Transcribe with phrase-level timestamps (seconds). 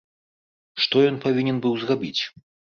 [0.85, 2.19] Што ён павінен быў зрабіць?